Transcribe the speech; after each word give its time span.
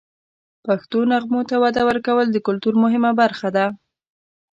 د 0.03 0.03
پښتو 0.65 0.99
نغمو 1.11 1.41
ته 1.49 1.55
وده 1.63 1.81
ورکول 1.89 2.25
د 2.31 2.37
کلتور 2.47 2.73
مهمه 2.83 3.11
برخه 3.21 3.49
ده. 3.55 3.65